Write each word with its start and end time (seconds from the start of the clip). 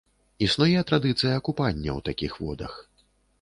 Існуе 0.45 0.81
традыцыя 0.91 1.35
купання 1.49 1.91
ў 1.97 1.99
такіх 2.09 2.31
водах. 2.47 2.73